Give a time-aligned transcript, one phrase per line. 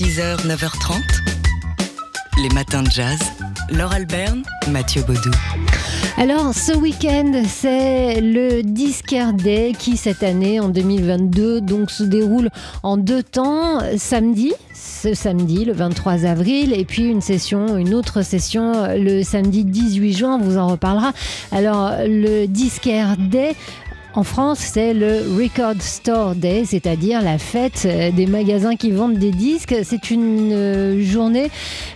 [0.00, 0.94] 6h, 9h30.
[2.42, 3.18] Les matins de jazz.
[3.70, 5.30] Laure Alberne, Mathieu Baudou.
[6.16, 12.48] Alors, ce week-end, c'est le Disquaire Day qui, cette année, en 2022, donc se déroule
[12.82, 13.80] en deux temps.
[13.98, 19.66] Samedi, ce samedi, le 23 avril, et puis une session, une autre session le samedi
[19.66, 20.38] 18 juin.
[20.40, 21.12] On vous en reparlera.
[21.52, 23.54] Alors, le Disquaire Day
[24.14, 29.18] en France, c'est le Record Store Day, c'est-à-dire la fête euh, des magasins qui vendent
[29.18, 29.74] des disques.
[29.84, 31.48] C'est une euh, journée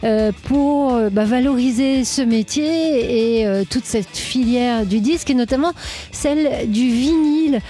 [0.04, 5.72] euh, pour bah, valoriser ce métier et toute cette filière du disque, et notamment
[6.12, 7.60] celle du vinyle.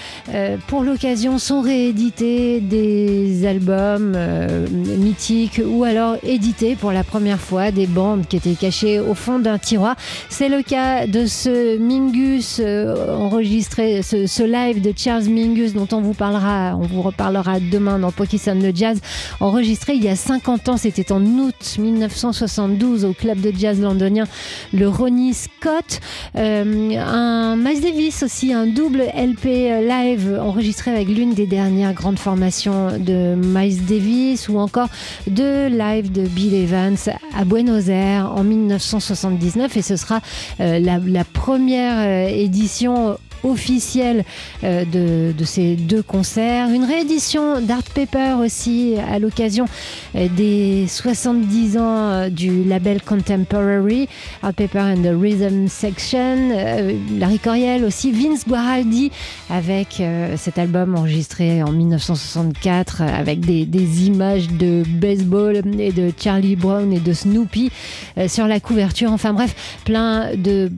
[0.67, 4.17] Pour l'occasion, sont réédités des albums
[4.99, 9.39] mythiques ou alors édités pour la première fois des bandes qui étaient cachées au fond
[9.39, 9.97] d'un tiroir.
[10.29, 14.03] C'est le cas de ce Mingus enregistré,
[14.35, 18.59] ce live de Charles Mingus dont on vous parlera, on vous reparlera demain dans Pokéson
[18.61, 19.01] le Jazz,
[19.39, 24.25] enregistré il y a 50 ans, c'était en août 1972 au club de jazz londonien,
[24.73, 26.01] le Ronnie Scott.
[26.35, 29.45] Euh, un Miles Davis aussi, un double LP
[29.89, 34.89] live enregistré avec l'une des dernières grandes formations de Miles Davis ou encore
[35.29, 36.97] deux lives de Bill Evans
[37.39, 40.21] à Buenos Aires en 1979 et ce sera
[40.59, 44.25] euh, la, la, première euh, édition officielle
[44.65, 46.69] euh, de, ces deux concerts.
[46.71, 49.67] Une réédition d'Art Paper aussi à l'occasion
[50.17, 54.09] euh, des 70 ans euh, du label Contemporary,
[54.43, 56.35] Art Paper and the Rhythm Section.
[57.19, 59.11] Larry Coriel aussi, Vince Guaraldi
[59.51, 60.03] avec
[60.37, 66.93] cet album enregistré en 1964 avec des, des, images de baseball et de Charlie Brown
[66.93, 67.71] et de Snoopy
[68.27, 69.13] sur la couverture.
[69.13, 70.71] Enfin bref, plein de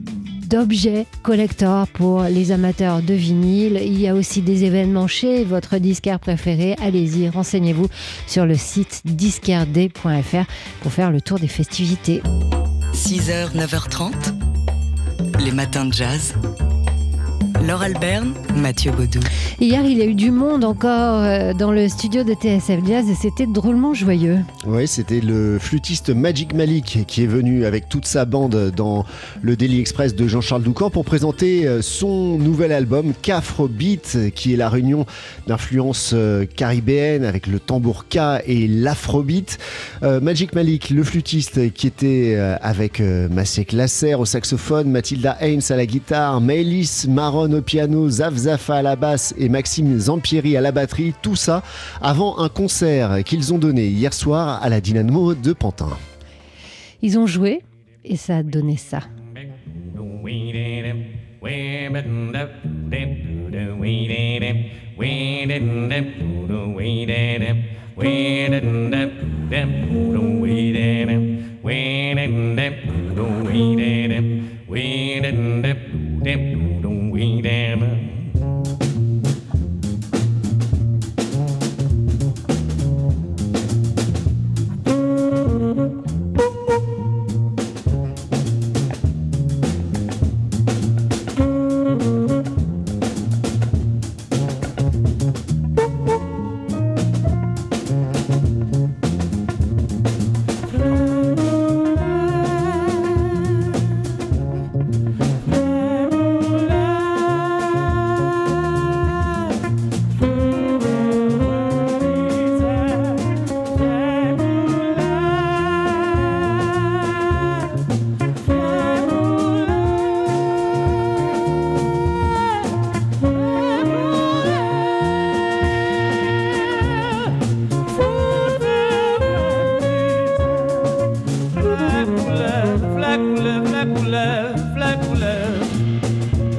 [0.47, 3.79] d'objets collector pour les amateurs de vinyle.
[3.83, 6.75] Il y a aussi des événements chez votre disquaire préféré.
[6.81, 7.87] Allez-y, renseignez-vous
[8.27, 10.45] sur le site disquaird.fr
[10.81, 12.21] pour faire le tour des festivités.
[12.93, 14.13] 6h, 9h30,
[15.43, 16.33] les matins de jazz.
[17.65, 19.19] Laure Alberne, Mathieu Baudou.
[19.59, 23.09] Hier, il y a eu du monde encore euh, dans le studio de TSF Jazz
[23.09, 24.39] et c'était drôlement joyeux.
[24.65, 29.05] Oui, c'était le flûtiste Magic Malik qui est venu avec toute sa bande dans
[29.41, 33.13] le Daily Express de Jean-Charles Doucan pour présenter euh, son nouvel album
[33.69, 35.05] Beat, qui est la réunion
[35.47, 39.57] d'influences euh, caribéennes avec le tambour K et l'afrobeat.
[40.21, 45.85] Magic Malik, le flûtiste qui était avec Massé Lasser au saxophone, Mathilda Haynes à la
[45.85, 50.71] guitare, Maëlys Maron au piano, Zaf Zafa à la basse et Maxime Zampieri à la
[50.71, 51.63] batterie, tout ça
[52.01, 55.97] avant un concert qu'ils ont donné hier soir à la Dynamo de Pantin.
[57.01, 57.61] Ils ont joué
[58.03, 59.01] et ça a donné ça.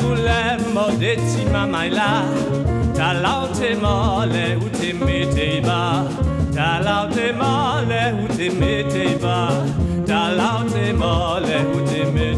[0.00, 2.08] kulemaudeti mamaila
[2.98, 5.80] talaute male utimiteiba
[6.56, 9.36] talaute male utimiteiba
[10.10, 12.33] talaute male utimiteiba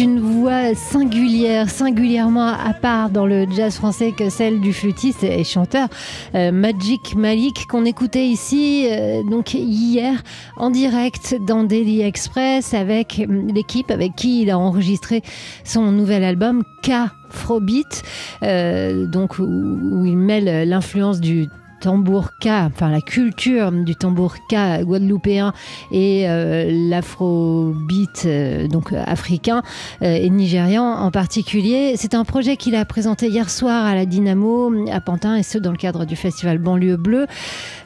[0.00, 5.42] Une voix singulière, singulièrement à part dans le jazz français que celle du flûtiste et
[5.42, 5.88] chanteur
[6.36, 10.22] euh, Magic Malik qu'on écoutait ici euh, donc hier
[10.56, 15.22] en direct dans Daily Express avec l'équipe avec qui il a enregistré
[15.64, 16.90] son nouvel album K
[17.30, 18.02] Afrobeat,
[18.42, 21.48] euh, donc où il mêle l'influence du
[21.80, 25.52] tambourka, enfin la culture du tambourka guadeloupéen
[25.92, 29.62] et euh, l'afrobeat euh, donc africain
[30.02, 31.94] euh, et nigérian en particulier.
[31.96, 35.58] C'est un projet qu'il a présenté hier soir à la Dynamo à Pantin et ce
[35.58, 37.26] dans le cadre du festival Banlieue Bleue.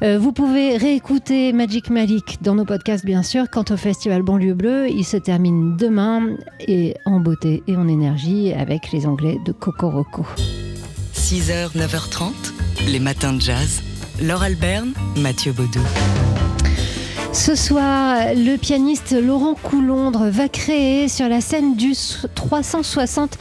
[0.02, 3.48] Vous pouvez réécouter Magic Malik dans nos podcasts bien sûr.
[3.50, 6.36] Quant au festival Banlieue Bleue, il se termine demain
[6.66, 10.26] et en beauté et en énergie avec les Anglais de Cocoroco.
[11.14, 12.51] 6h, 9h30,
[12.86, 13.82] les matins de jazz.
[14.20, 15.80] Laure Alberne, Mathieu Baudou.
[17.32, 21.94] Ce soir, le pianiste Laurent Coulondre va créer sur la scène du
[22.34, 23.38] 360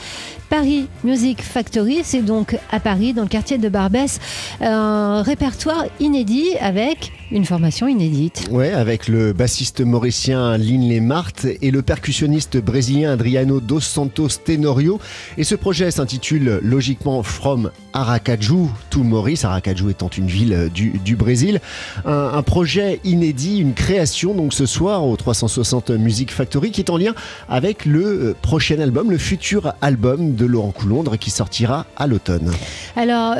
[0.51, 2.01] Paris Music Factory.
[2.03, 4.19] C'est donc à Paris, dans le quartier de Barbès,
[4.59, 8.50] un répertoire inédit avec une formation inédite.
[8.51, 15.00] Ouais, avec le bassiste mauricien Linley Marthe et le percussionniste brésilien Adriano dos Santos Tenorio.
[15.38, 21.15] Et ce projet s'intitule logiquement From Aracaju to Maurice, Aracaju étant une ville du, du
[21.15, 21.62] Brésil.
[22.04, 26.89] Un, un, projet inédit, une création donc ce soir au 360 Music Factory qui est
[26.89, 27.13] en lien
[27.47, 32.51] avec le prochain album, le futur album de Laurent Coulondre qui sortira à l'automne.
[32.95, 33.35] Alors,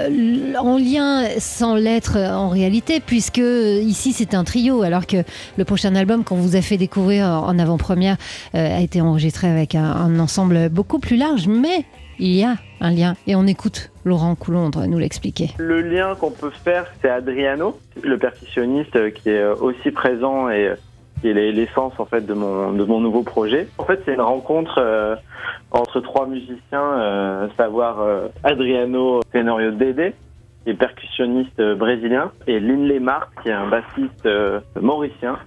[0.60, 5.18] en lien sans l'être en réalité, puisque ici c'est un trio, alors que
[5.58, 8.18] le prochain album qu'on vous a fait découvrir en avant-première
[8.56, 11.86] euh, a été enregistré avec un, un, ensemble beaucoup plus large, mais
[12.20, 15.52] il y a un lien et on écoute Laurent Coulondre nous l'expliquer.
[15.58, 20.74] Le lien qu'on peut faire, c'est Adriano, le percussionniste qui est aussi présent et
[21.22, 23.68] qui est l'essence en fait de mon de mon nouveau projet.
[23.78, 25.16] En fait, c'est une rencontre euh,
[25.72, 30.14] entre trois musiciens, euh, savoir euh, Adriano Tenorio Dede,
[30.64, 34.28] qui est percussionniste brésilien, et Linley Mart, qui est un bassiste
[34.80, 35.38] mauricien.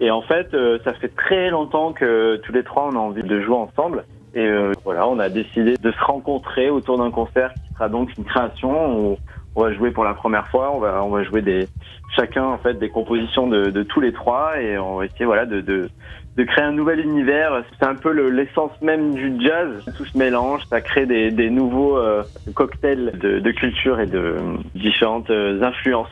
[0.00, 0.54] Et en fait,
[0.84, 4.04] ça fait très longtemps que tous les trois on a envie de jouer ensemble.
[4.34, 4.46] Et
[4.84, 9.16] voilà, on a décidé de se rencontrer autour d'un concert qui sera donc une création
[9.56, 11.68] on va jouer pour la première fois, on va on va jouer des
[12.14, 15.46] chacun en fait des compositions de, de tous les trois et on va essayer voilà
[15.46, 15.90] de, de,
[16.36, 17.64] de créer un nouvel univers.
[17.78, 19.68] C'est un peu l'essence même du jazz.
[19.96, 22.22] Tout se mélange, ça crée des, nouveaux euh,
[22.54, 24.36] cocktails de, culture et de
[24.74, 26.08] différentes euh, influences.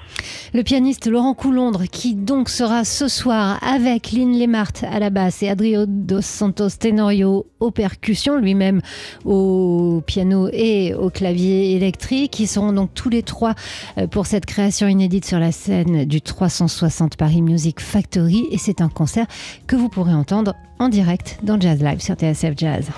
[0.55, 5.43] Le pianiste Laurent Coulondre, qui donc sera ce soir avec Lynn Lemart à la basse
[5.43, 8.81] et Adrio dos Santos Tenorio aux percussions, lui-même
[9.25, 12.39] au piano et au clavier électrique.
[12.41, 13.55] Ils seront donc tous les trois
[13.99, 18.47] euh, pour cette création inédite sur la scène du 360 Paris Music Factory.
[18.51, 19.27] Et c'est un concert
[19.67, 22.89] que vous pourrez entendre en direct dans Jazz Live sur TSF Jazz.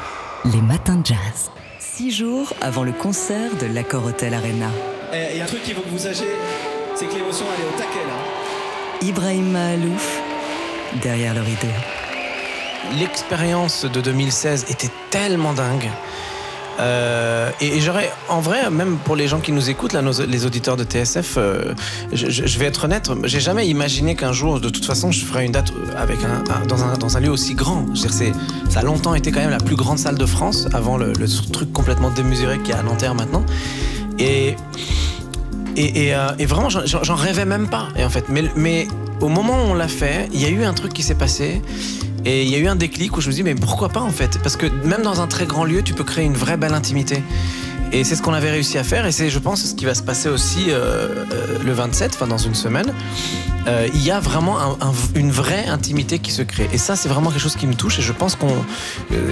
[0.45, 1.51] Les matins de jazz.
[1.79, 4.69] Six jours avant le concert de l'Accor Hotel Arena.
[5.13, 6.27] Il y a un truc qu'il faut que vous sachiez,
[6.95, 9.09] c'est que l'émotion elle est au taquet là.
[9.09, 10.21] Ibrahim Mahalouf,
[11.03, 11.73] derrière le rideau.
[12.99, 15.91] L'expérience de 2016 était tellement dingue.
[16.81, 20.77] Euh, et, j'aurais, en vrai, même pour les gens qui nous écoutent, là, les auditeurs
[20.77, 21.75] de TSF, euh,
[22.13, 25.53] je, vais être honnête, j'ai jamais imaginé qu'un jour, de toute façon, je ferais une
[25.53, 27.87] date avec un, dans, un, lieu aussi grand.
[28.69, 31.13] Ça a longtemps été quand même la plus grande salle de France, avant le,
[31.53, 33.45] truc complètement démesuré qu'il y a à Nanterre maintenant.
[34.19, 34.57] Et,
[35.77, 37.89] et, et, euh, vraiment, j'en- rêvais même pas.
[37.97, 38.89] Et en fait, mais
[39.21, 41.63] au moment où on l'a fait, il y a eu un truc qui s'est passé.
[42.27, 44.01] Et il y a eu un déclic où je me suis dit, mais pourquoi pas
[44.01, 44.39] en fait?
[44.43, 47.23] Parce que même dans un très grand lieu, tu peux créer une vraie belle intimité.
[47.93, 49.95] Et c'est ce qu'on avait réussi à faire, et c'est, je pense, ce qui va
[49.95, 50.75] se passer aussi euh,
[51.33, 52.93] euh, le 27, enfin dans une semaine.
[53.69, 56.69] Euh, il y a vraiment un- un- une vraie intimité qui se crée.
[56.73, 58.53] Et ça, c'est vraiment quelque chose qui me touche, et je pense qu'on,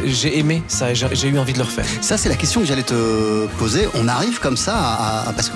[0.06, 1.84] j'ai aimé ça, et j'ai, eu envie de le refaire.
[2.00, 3.88] Ça, c'est la question que j'allais te poser.
[3.94, 5.32] On arrive comme ça à.
[5.34, 5.54] parce que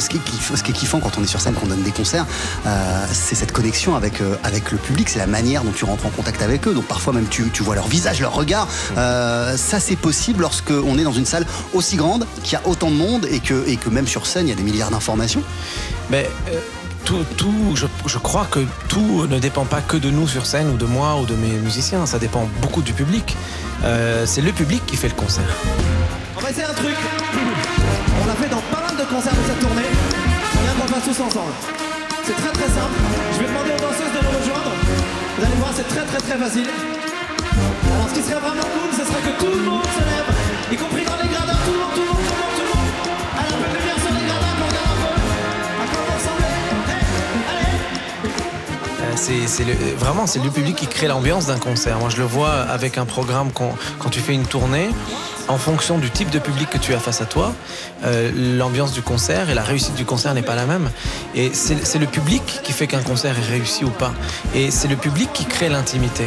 [0.00, 1.82] ce qui, est kiff- ce qui est kiffant quand on est sur scène, qu'on donne
[1.82, 2.26] des concerts,
[2.66, 6.06] euh, c'est cette connexion avec, euh, avec le public, c'est la manière dont tu rentres
[6.06, 6.74] en contact avec eux.
[6.74, 8.68] Donc parfois même tu, tu vois leur visage, leur regard.
[8.96, 12.66] Euh, ça c'est possible lorsque on est dans une salle aussi grande, qu'il y a
[12.66, 14.90] autant de monde et que, et que même sur scène il y a des milliards
[14.90, 15.42] d'informations.
[16.10, 16.30] Mais
[17.04, 20.70] tout, tout je, je crois que tout ne dépend pas que de nous sur scène
[20.70, 22.06] ou de moi ou de mes musiciens.
[22.06, 23.36] Ça dépend beaucoup du public.
[23.84, 25.44] Euh, c'est le public qui fait le concert.
[26.36, 26.94] On va essayer un truc.
[29.14, 29.90] On mal de cette tournée.
[30.64, 31.52] Viens qu'on le fasse tous ensemble.
[32.24, 32.98] C'est très très simple.
[33.32, 34.72] Je vais demander aux danseuses de nous rejoindre.
[35.38, 36.66] Vous allez voir, c'est très très très facile.
[36.66, 40.26] Alors ce qui serait vraiment cool, ce serait que tout le monde se lève,
[40.72, 42.66] y compris dans les gradins, tout le monde, tout le monde, tout le monde, tout
[42.66, 42.90] le monde.
[43.38, 45.14] Allez, un peu de lumière sur les gradins, qu'on regarde un peu.
[45.78, 46.42] Un peu ensemble.
[46.90, 47.06] Hey,
[47.54, 47.70] allez.
[48.98, 52.00] Euh, c'est vraiment c'est le public qui crée l'ambiance d'un concert.
[52.00, 54.90] Moi je le vois avec un programme quand tu fais une tournée.
[55.46, 57.52] En fonction du type de public que tu as face à toi,
[58.04, 60.90] euh, l'ambiance du concert et la réussite du concert n'est pas la même.
[61.34, 64.14] Et c'est le public qui fait qu'un concert est réussi ou pas.
[64.54, 66.24] Et c'est le public qui crée l'intimité.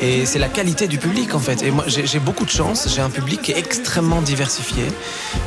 [0.00, 1.62] Et c'est la qualité du public en fait.
[1.64, 2.88] Et moi j'ai beaucoup de chance.
[2.94, 4.84] J'ai un public qui est extrêmement diversifié.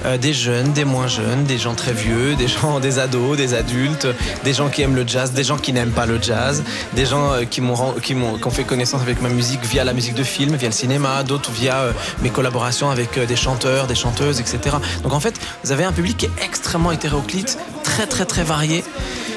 [0.06, 3.54] Euh, des jeunes, des moins jeunes, des gens très vieux, des gens, des ados, des
[3.54, 4.08] adultes,
[4.44, 7.32] des gens qui aiment le jazz, des gens qui n'aiment pas le jazz, des gens
[7.32, 10.56] euh, qui m'ont qui ont fait connaissance avec ma musique via la musique de film,
[10.56, 11.86] via le cinéma, d'autres via
[12.22, 14.78] mes collaborations avec euh, des chanteurs, des chanteuses, etc.
[15.04, 18.84] Donc en fait, vous avez un public qui est extrêmement hétéroclite, très très très varié.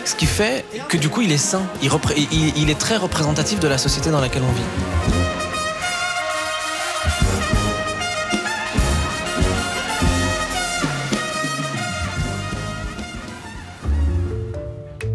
[0.04, 3.78] Ce qui fait que du coup il est sain, il est très représentatif de la
[3.78, 4.62] société dans laquelle on vit.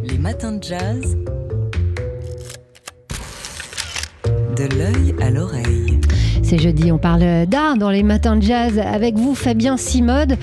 [0.04, 1.18] Les matins de jazz.
[4.56, 5.93] De l'œil à l'oreille.
[6.44, 10.38] C'est jeudi, on parle d'art dans les matins de jazz avec vous, Fabien Simode.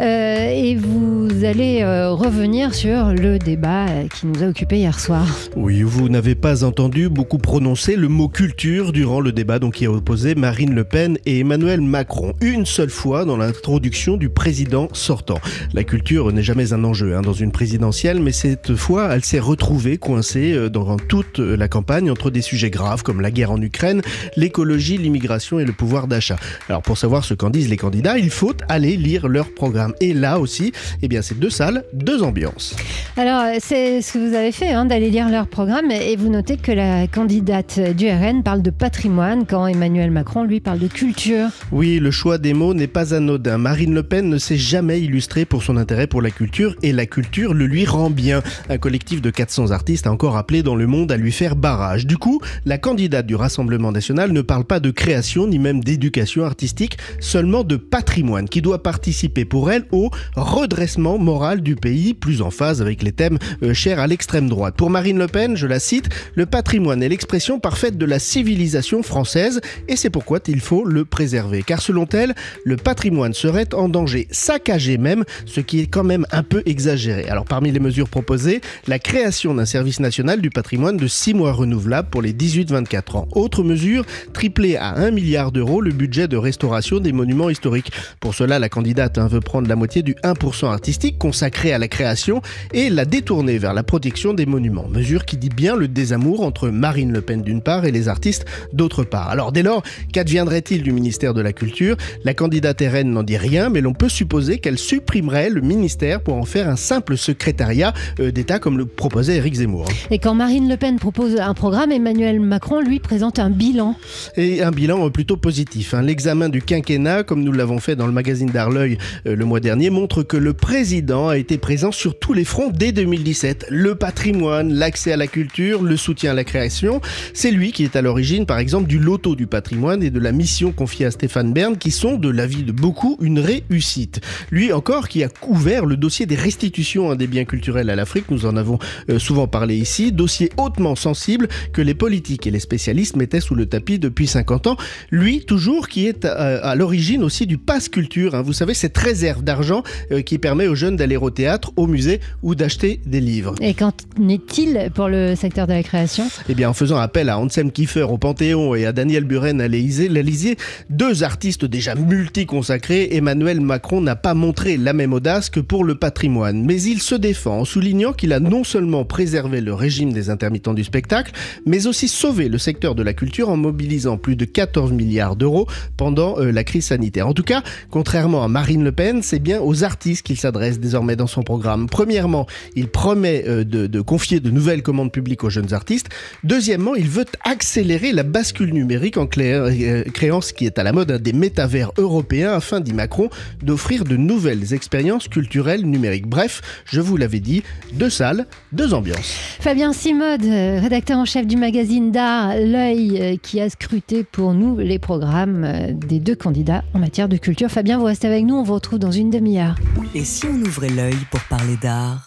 [0.00, 4.98] Euh, et vous allez euh, revenir sur le débat euh, qui nous a occupé hier
[4.98, 5.26] soir.
[5.54, 9.84] Oui, vous n'avez pas entendu beaucoup prononcer le mot culture durant le débat donc, qui
[9.84, 12.32] a opposé Marine Le Pen et Emmanuel Macron.
[12.40, 15.38] Une seule fois dans l'introduction du président sortant.
[15.74, 19.38] La culture n'est jamais un enjeu hein, dans une présidentielle, mais cette fois, elle s'est
[19.38, 23.60] retrouvée coincée euh, dans toute la campagne entre des sujets graves comme la guerre en
[23.60, 24.00] Ukraine,
[24.36, 26.36] l'écologie, l'immigration et le pouvoir d'achat.
[26.68, 29.94] Alors pour savoir ce qu'en disent les candidats, il faut aller lire leur programme.
[30.00, 30.72] Et là aussi,
[31.02, 32.76] eh bien, c'est deux salles, deux ambiances.
[33.16, 35.90] Alors, c'est ce que vous avez fait, hein, d'aller lire leur programme.
[35.90, 40.60] Et vous notez que la candidate du RN parle de patrimoine quand Emmanuel Macron, lui,
[40.60, 41.48] parle de culture.
[41.70, 43.58] Oui, le choix des mots n'est pas anodin.
[43.58, 47.06] Marine Le Pen ne s'est jamais illustrée pour son intérêt pour la culture et la
[47.06, 48.42] culture le lui rend bien.
[48.68, 52.06] Un collectif de 400 artistes a encore appelé dans le monde à lui faire barrage.
[52.06, 56.44] Du coup, la candidate du Rassemblement national ne parle pas de création ni même d'éducation
[56.44, 62.42] artistique, seulement de patrimoine qui doit participer pour elle au redressement moral du pays, plus
[62.42, 64.74] en phase avec les thèmes euh, chers à l'extrême droite.
[64.76, 69.02] Pour Marine Le Pen, je la cite, le patrimoine est l'expression parfaite de la civilisation
[69.02, 71.62] française et c'est pourquoi il faut le préserver.
[71.62, 72.34] Car selon elle,
[72.64, 77.28] le patrimoine serait en danger, saccagé même, ce qui est quand même un peu exagéré.
[77.28, 81.52] Alors parmi les mesures proposées, la création d'un service national du patrimoine de 6 mois
[81.52, 83.28] renouvelable pour les 18-24 ans.
[83.32, 87.92] Autre mesure, tripler à 1 d'euros le budget de restauration des monuments historiques.
[88.20, 91.86] Pour cela, la candidate hein, veut prendre la moitié du 1% artistique consacré à la
[91.88, 94.88] création et la détourner vers la protection des monuments.
[94.88, 98.44] Mesure qui dit bien le désamour entre Marine Le Pen d'une part et les artistes
[98.72, 99.28] d'autre part.
[99.28, 101.96] Alors dès lors, qu'adviendrait-il du ministère de la Culture?
[102.24, 106.34] La candidate RN n'en dit rien, mais l'on peut supposer qu'elle supprimerait le ministère pour
[106.34, 109.86] en faire un simple secrétariat euh, d'État comme le proposait Éric Zemmour.
[109.88, 109.94] hein.
[110.10, 113.94] Et quand Marine Le Pen propose un programme, Emmanuel Macron, lui, présente un bilan.
[114.36, 115.94] Et un bilan plutôt positif.
[115.94, 116.02] hein.
[116.02, 119.90] L'examen du quinquennat, comme nous l'avons fait dans le magazine d'Arleuil euh, le mois dernier
[119.90, 123.66] montre que le président a été présent sur tous les fronts dès 2017.
[123.70, 127.00] Le patrimoine, l'accès à la culture, le soutien à la création.
[127.34, 130.32] C'est lui qui est à l'origine, par exemple, du loto du patrimoine et de la
[130.32, 134.20] mission confiée à Stéphane Bern, qui sont, de l'avis de beaucoup, une réussite.
[134.50, 138.30] Lui encore qui a couvert le dossier des restitutions hein, des biens culturels à l'Afrique.
[138.30, 138.78] Nous en avons
[139.10, 140.12] euh, souvent parlé ici.
[140.12, 144.66] Dossier hautement sensible que les politiques et les spécialistes mettaient sous le tapis depuis 50
[144.68, 144.76] ans.
[145.10, 148.34] Lui, toujours, qui est à, à l'origine aussi du passe culture.
[148.34, 148.42] Hein.
[148.42, 152.20] Vous savez, cette réserve d'argent euh, qui permet aux jeunes d'aller au théâtre, au musée
[152.42, 153.54] ou d'acheter des livres.
[153.60, 153.92] Et qu'en
[154.28, 156.24] est-il pour le secteur de la création?
[156.48, 159.68] Eh bien, en faisant appel à Ansem Kiefer au Panthéon et à Daniel Buren à
[159.68, 160.56] l'Élysée,
[160.90, 165.94] deux artistes déjà multi-consacrés, Emmanuel Macron n'a pas montré la même audace que pour le
[165.94, 166.64] patrimoine.
[166.64, 170.74] Mais il se défend en soulignant qu'il a non seulement préservé le régime des intermittents
[170.74, 171.32] du spectacle,
[171.66, 175.66] mais aussi sauvé le secteur de la culture en mobilisant plus de 14 milliards d'euros
[175.96, 177.26] pendant euh, la crise sanitaire.
[177.28, 181.16] En tout cas, contrairement à Marine Le Pen, c'est bien aux artistes qu'il s'adresse désormais
[181.16, 181.88] dans son programme.
[181.88, 182.46] Premièrement,
[182.76, 186.08] il promet euh, de, de confier de nouvelles commandes publiques aux jeunes artistes.
[186.44, 190.92] Deuxièmement, il veut accélérer la bascule numérique en euh, créant ce qui est à la
[190.92, 193.30] mode des métavers européens afin, dit Macron,
[193.62, 196.26] d'offrir de nouvelles expériences culturelles numériques.
[196.26, 199.34] Bref, je vous l'avais dit, deux salles, deux ambiances.
[199.60, 204.54] Fabien Simode, euh, rédacteur en chef du magazine d'art L'œil, euh, qui a scruté pour
[204.54, 207.70] nous les programmes des deux candidats en matière de culture.
[207.70, 209.76] Fabien, vous restez avec nous, on vous retrouve dans une demi-heure.
[210.14, 212.26] Et si on ouvrait l'œil pour parler d'art?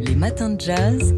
[0.00, 1.14] Les matins de jazz?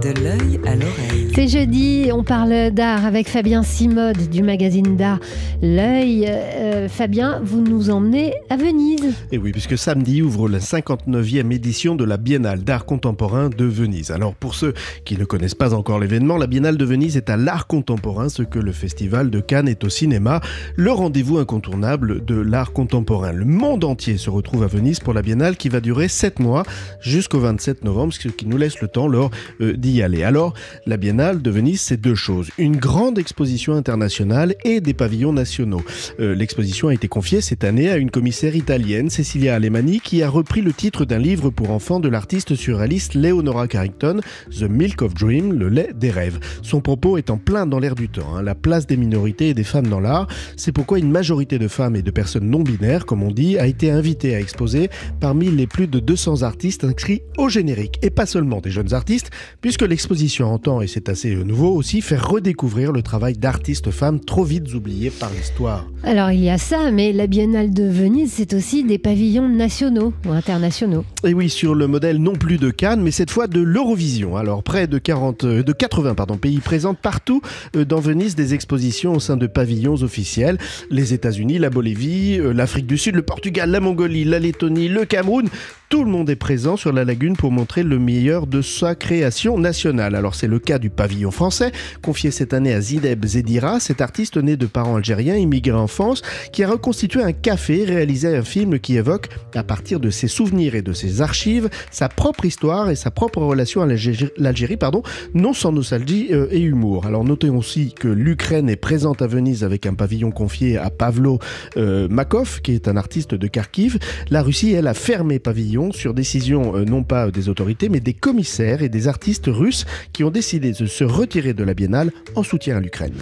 [0.00, 1.30] De l'œil à l'oreille.
[1.34, 5.18] C'est jeudi, on parle d'art avec Fabien Simode du magazine d'art
[5.62, 6.26] L'œil.
[6.28, 9.14] Euh, Fabien, vous nous emmenez à Venise.
[9.32, 14.10] Et oui, puisque samedi ouvre la 59e édition de la Biennale d'art contemporain de Venise.
[14.10, 14.74] Alors pour ceux
[15.04, 18.42] qui ne connaissent pas encore l'événement, la Biennale de Venise est à l'art contemporain, ce
[18.42, 20.40] que le Festival de Cannes est au cinéma,
[20.76, 23.32] le rendez-vous incontournable de l'art contemporain.
[23.32, 26.64] Le monde entier se retrouve à Venise pour la Biennale qui va durer 7 mois
[27.00, 29.30] jusqu'au 27 novembre, ce qui nous laisse le temps lors
[29.60, 30.22] euh, aller.
[30.22, 30.54] Alors,
[30.86, 32.50] la Biennale de Venise, c'est deux choses.
[32.58, 35.82] Une grande exposition internationale et des pavillons nationaux.
[36.20, 40.28] Euh, L'exposition a été confiée cette année à une commissaire italienne, Cecilia Alemani, qui a
[40.28, 44.20] repris le titre d'un livre pour enfants de l'artiste surréaliste Leonora Carrington,
[44.50, 46.40] The Milk of Dream, le lait des rêves.
[46.62, 49.54] Son propos est en plein dans l'air du temps, hein, la place des minorités et
[49.54, 50.26] des femmes dans l'art.
[50.56, 53.66] C'est pourquoi une majorité de femmes et de personnes non binaires, comme on dit, a
[53.66, 57.98] été invitée à exposer parmi les plus de 200 artistes inscrits au générique.
[58.02, 62.28] Et pas seulement des jeunes artistes, puisque l'exposition entend, et c'est assez nouveau aussi, faire
[62.28, 65.86] redécouvrir le travail d'artistes femmes trop vite oubliées par l'histoire.
[66.02, 70.12] Alors il y a ça, mais la Biennale de Venise, c'est aussi des pavillons nationaux
[70.26, 71.04] ou internationaux.
[71.24, 74.36] Et oui, sur le modèle non plus de Cannes, mais cette fois de l'Eurovision.
[74.36, 77.42] Alors près de 40, euh, de 80 pardon, pays présentent partout
[77.76, 80.58] euh, dans Venise des expositions au sein de pavillons officiels.
[80.90, 85.04] Les États-Unis, la Bolivie, euh, l'Afrique du Sud, le Portugal, la Mongolie, la Lettonie, le
[85.04, 85.48] Cameroun.
[85.88, 89.56] Tout le monde est présent sur la lagune pour montrer le meilleur de sa création
[89.66, 94.36] Alors c'est le cas du pavillon français, confié cette année à Zideb Zedira, cet artiste
[94.36, 98.78] né de parents algériens immigrés en France, qui a reconstitué un café, réalisé un film
[98.78, 102.94] qui évoque, à partir de ses souvenirs et de ses archives, sa propre histoire et
[102.94, 105.02] sa propre relation à l'Algérie, pardon,
[105.34, 107.04] non sans nostalgie euh, et humour.
[107.04, 111.40] Alors notons aussi que l'Ukraine est présente à Venise avec un pavillon confié à Pavlo
[111.76, 113.98] euh, Makov, qui est un artiste de Kharkiv.
[114.30, 118.14] La Russie, elle, a fermé pavillon sur décision euh, non pas des autorités, mais des
[118.14, 122.42] commissaires et des artistes russes qui ont décidé de se retirer de la biennale en
[122.42, 123.14] soutien à l'Ukraine.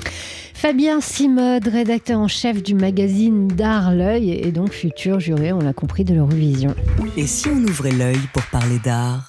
[0.55, 5.73] Fabien Simode, rédacteur en chef du magazine d'art L'œil et donc futur juré, on l'a
[5.75, 6.75] compris, de l'Eurovision.
[7.17, 9.29] Et si on ouvrait l'œil pour parler d'art?